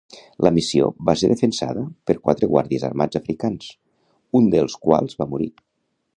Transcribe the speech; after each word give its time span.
La 0.45 0.51
missió 0.53 0.87
va 1.09 1.13
ser 1.21 1.29
defensada 1.31 1.83
per 2.09 2.15
quatre 2.29 2.49
guàrdies 2.55 2.87
armats 2.91 3.21
africans, 3.23 3.69
un 4.41 4.53
dels 4.57 4.81
quals 4.89 5.21
va 5.23 5.31
morir. 5.37 5.53